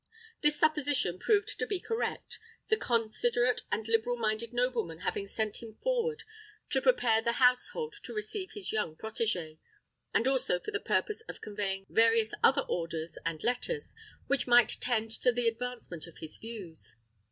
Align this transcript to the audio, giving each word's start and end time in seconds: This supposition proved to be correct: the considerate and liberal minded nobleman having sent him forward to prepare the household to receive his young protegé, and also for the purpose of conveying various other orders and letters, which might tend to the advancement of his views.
This 0.41 0.59
supposition 0.59 1.19
proved 1.19 1.59
to 1.59 1.67
be 1.67 1.79
correct: 1.79 2.39
the 2.69 2.75
considerate 2.75 3.61
and 3.71 3.87
liberal 3.87 4.17
minded 4.17 4.51
nobleman 4.51 5.01
having 5.01 5.27
sent 5.27 5.57
him 5.57 5.75
forward 5.83 6.23
to 6.71 6.81
prepare 6.81 7.21
the 7.21 7.33
household 7.33 7.93
to 8.01 8.11
receive 8.15 8.49
his 8.55 8.71
young 8.73 8.95
protegé, 8.95 9.59
and 10.11 10.27
also 10.27 10.59
for 10.59 10.71
the 10.71 10.79
purpose 10.79 11.21
of 11.29 11.39
conveying 11.39 11.85
various 11.87 12.33
other 12.43 12.61
orders 12.63 13.19
and 13.27 13.43
letters, 13.43 13.93
which 14.25 14.47
might 14.47 14.75
tend 14.81 15.11
to 15.11 15.31
the 15.31 15.47
advancement 15.47 16.07
of 16.07 16.17
his 16.17 16.37
views. 16.37 16.95